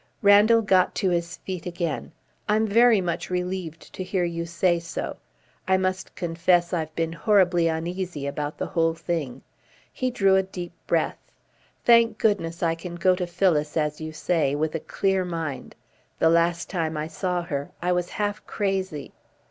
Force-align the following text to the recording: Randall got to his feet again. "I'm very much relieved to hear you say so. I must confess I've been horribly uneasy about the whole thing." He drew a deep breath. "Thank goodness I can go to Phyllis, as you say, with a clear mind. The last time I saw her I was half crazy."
Randall 0.23 0.63
got 0.63 0.95
to 0.95 1.11
his 1.11 1.37
feet 1.37 1.67
again. 1.67 2.11
"I'm 2.49 2.65
very 2.65 3.01
much 3.01 3.29
relieved 3.29 3.93
to 3.93 4.03
hear 4.03 4.23
you 4.23 4.47
say 4.47 4.79
so. 4.79 5.17
I 5.67 5.77
must 5.77 6.15
confess 6.15 6.73
I've 6.73 6.95
been 6.95 7.13
horribly 7.13 7.67
uneasy 7.67 8.25
about 8.25 8.57
the 8.57 8.65
whole 8.65 8.95
thing." 8.95 9.43
He 9.93 10.09
drew 10.09 10.35
a 10.35 10.41
deep 10.41 10.73
breath. 10.87 11.19
"Thank 11.85 12.17
goodness 12.17 12.63
I 12.63 12.73
can 12.73 12.95
go 12.95 13.13
to 13.15 13.27
Phyllis, 13.27 13.77
as 13.77 14.01
you 14.01 14.11
say, 14.11 14.55
with 14.55 14.73
a 14.73 14.79
clear 14.79 15.23
mind. 15.23 15.75
The 16.17 16.31
last 16.31 16.67
time 16.67 16.97
I 16.97 17.05
saw 17.05 17.43
her 17.43 17.69
I 17.79 17.91
was 17.91 18.09
half 18.09 18.43
crazy." 18.47 19.13